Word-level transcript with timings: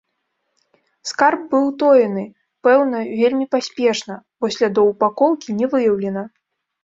Скарб 1.09 1.41
быў 1.51 1.63
утоены, 1.71 2.23
пэўна, 2.67 2.97
вельмі 3.21 3.45
паспешна, 3.55 4.15
бо 4.41 4.45
слядоў 4.55 4.87
упакоўкі 4.95 5.49
не 5.61 5.67
выяўлена. 5.75 6.23